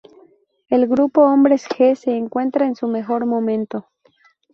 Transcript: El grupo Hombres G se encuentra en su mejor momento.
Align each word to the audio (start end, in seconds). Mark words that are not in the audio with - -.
El 0.69 0.87
grupo 0.87 1.21
Hombres 1.27 1.67
G 1.69 1.93
se 1.93 2.15
encuentra 2.17 2.65
en 2.65 2.75
su 2.75 2.87
mejor 2.87 3.27
momento. 3.27 3.91